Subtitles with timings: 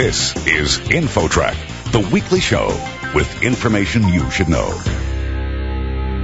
[0.00, 2.68] This is InfoTrack, the weekly show
[3.14, 4.70] with information you should know.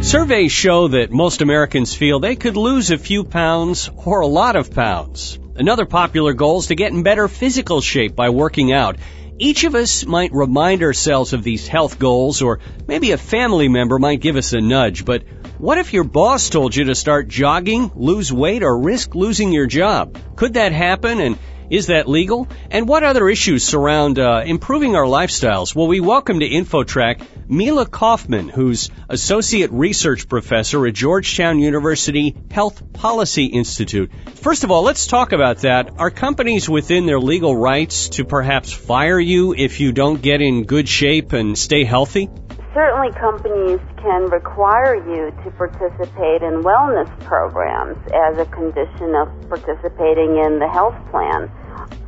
[0.00, 4.54] Surveys show that most Americans feel they could lose a few pounds or a lot
[4.54, 5.40] of pounds.
[5.56, 8.96] Another popular goal is to get in better physical shape by working out.
[9.40, 13.98] Each of us might remind ourselves of these health goals, or maybe a family member
[13.98, 15.24] might give us a nudge, but
[15.58, 19.66] what if your boss told you to start jogging, lose weight, or risk losing your
[19.66, 20.16] job?
[20.36, 21.18] Could that happen?
[21.18, 21.38] And
[21.70, 22.48] is that legal?
[22.70, 25.74] And what other issues surround uh, improving our lifestyles?
[25.74, 32.92] Well, we welcome to InfoTrack Mila Kofman, who's Associate Research Professor at Georgetown University Health
[32.92, 34.10] Policy Institute.
[34.36, 35.94] First of all, let's talk about that.
[35.98, 40.64] Are companies within their legal rights to perhaps fire you if you don't get in
[40.64, 42.28] good shape and stay healthy?
[42.74, 50.42] Certainly companies can require you to participate in wellness programs as a condition of participating
[50.42, 51.48] in the health plan.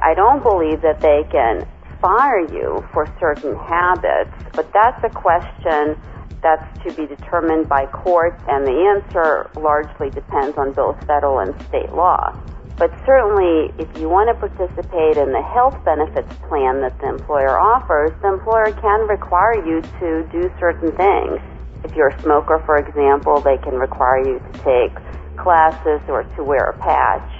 [0.02, 1.66] I don't believe that they can
[2.02, 5.96] fire you for certain habits, but that's a question
[6.42, 11.54] that's to be determined by courts, and the answer largely depends on both federal and
[11.68, 12.34] state law.
[12.76, 17.58] But certainly, if you want to participate in the health benefits plan that the employer
[17.58, 21.40] offers, the employer can require you to do certain things.
[21.84, 24.92] If you're a smoker, for example, they can require you to take
[25.38, 27.32] classes or to wear a patch.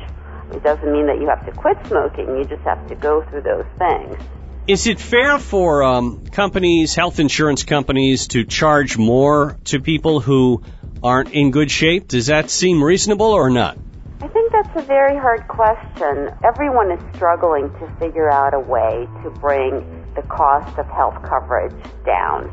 [0.54, 3.42] It doesn't mean that you have to quit smoking, you just have to go through
[3.42, 4.16] those things.
[4.66, 10.62] Is it fair for um, companies, health insurance companies, to charge more to people who
[11.02, 12.08] aren't in good shape?
[12.08, 13.76] Does that seem reasonable or not?
[14.76, 16.28] A very hard question.
[16.44, 19.80] Everyone is struggling to figure out a way to bring
[20.14, 21.72] the cost of health coverage
[22.04, 22.52] down.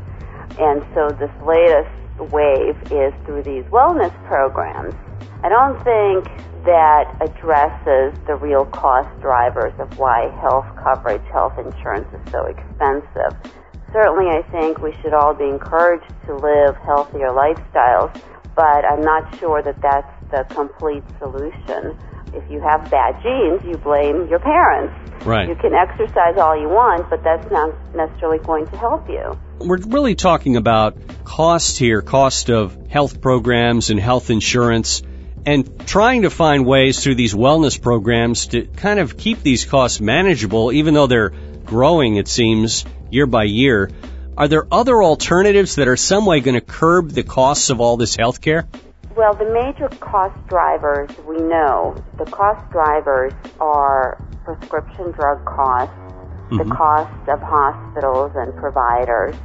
[0.58, 1.92] And so this latest
[2.32, 4.94] wave is through these wellness programs.
[5.42, 6.24] I don't think
[6.64, 13.36] that addresses the real cost drivers of why health coverage, health insurance is so expensive.
[13.92, 18.18] Certainly, I think we should all be encouraged to live healthier lifestyles,
[18.56, 21.98] but I'm not sure that that's the complete solution.
[22.34, 24.92] If you have bad genes, you blame your parents.
[25.24, 25.48] Right.
[25.48, 29.38] You can exercise all you want, but that's not necessarily going to help you.
[29.58, 35.02] We're really talking about cost here, cost of health programs and health insurance,
[35.46, 40.00] and trying to find ways through these wellness programs to kind of keep these costs
[40.00, 41.32] manageable, even though they're
[41.64, 43.90] growing, it seems, year by year.
[44.36, 47.96] Are there other alternatives that are some way going to curb the costs of all
[47.96, 48.66] this health care?
[49.16, 56.58] Well, the major cost drivers we know, the cost drivers are prescription drug costs, mm-hmm.
[56.58, 59.36] the cost of hospitals and providers,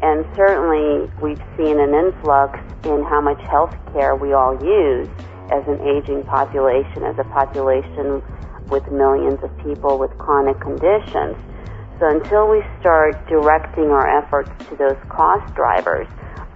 [0.00, 5.08] and certainly we've seen an influx in how much health care we all use
[5.52, 8.22] as an aging population, as a population
[8.70, 11.36] with millions of people with chronic conditions.
[12.02, 16.08] So until we start directing our efforts to those cost drivers,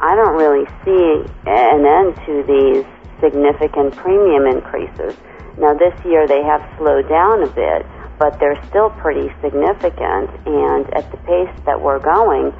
[0.02, 2.82] I don't really see an end to these
[3.22, 5.14] significant premium increases.
[5.54, 7.86] Now, this year they have slowed down a bit,
[8.18, 10.34] but they're still pretty significant.
[10.50, 12.50] And at the pace that we're going,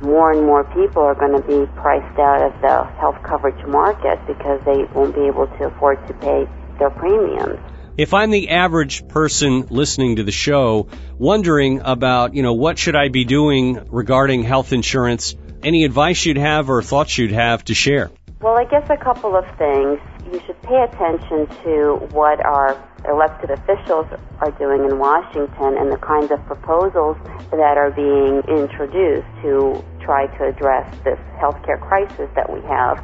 [0.00, 4.22] more and more people are going to be priced out of the health coverage market
[4.30, 6.46] because they won't be able to afford to pay
[6.78, 7.58] their premiums.
[7.98, 12.94] If I'm the average person listening to the show, wondering about, you know, what should
[12.94, 17.74] I be doing regarding health insurance, any advice you'd have or thoughts you'd have to
[17.74, 18.10] share?
[18.42, 19.98] Well, I guess a couple of things.
[20.30, 22.76] You should pay attention to what our
[23.08, 24.04] elected officials
[24.40, 27.16] are doing in Washington and the kinds of proposals
[27.50, 32.98] that are being introduced to try to address this healthcare crisis that we have.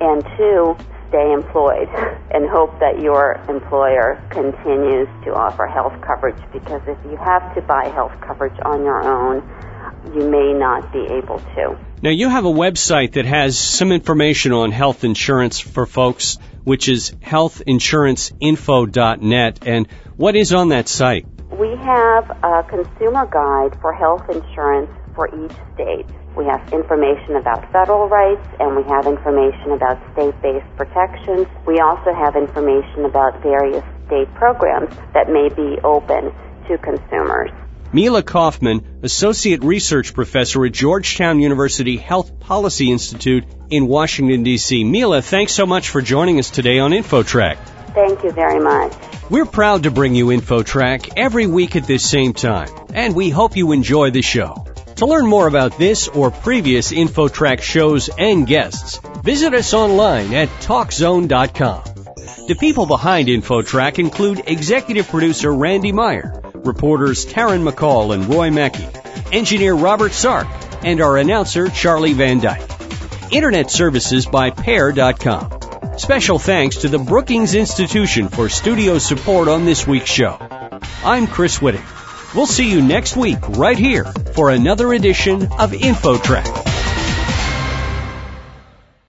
[0.00, 0.76] And two,
[1.10, 1.88] stay employed
[2.30, 7.60] and hope that your employer continues to offer health coverage because if you have to
[7.60, 9.42] buy health coverage on your own,
[10.14, 11.76] you may not be able to.
[12.02, 16.88] Now, you have a website that has some information on health insurance for folks, which
[16.88, 19.66] is healthinsuranceinfo.net.
[19.66, 19.86] And
[20.16, 21.26] what is on that site?
[21.50, 26.06] We have a consumer guide for health insurance for each state.
[26.36, 31.46] We have information about federal rights and we have information about state-based protections.
[31.66, 36.32] We also have information about various state programs that may be open
[36.68, 37.50] to consumers.
[37.92, 44.84] Mila Kofman, Associate Research Professor at Georgetown University Health Policy Institute in Washington, D.C.
[44.84, 47.58] Mila, thanks so much for joining us today on InfoTrack.
[47.94, 48.92] Thank you very much.
[49.28, 53.56] We're proud to bring you InfoTrack every week at this same time, and we hope
[53.56, 54.69] you enjoy the show.
[55.00, 60.50] To learn more about this or previous InfoTrack shows and guests, visit us online at
[60.60, 61.84] TalkZone.com.
[62.46, 68.86] The people behind InfoTrack include executive producer Randy Meyer, reporters Taryn McCall and Roy Mackey,
[69.32, 70.46] engineer Robert Sark,
[70.84, 72.68] and our announcer Charlie Van Dyke.
[73.30, 75.96] Internet services by Pair.com.
[75.96, 80.36] Special thanks to the Brookings Institution for studio support on this week's show.
[81.02, 81.86] I'm Chris Whitting.
[82.34, 86.69] We'll see you next week right here for another edition of InfoTrack.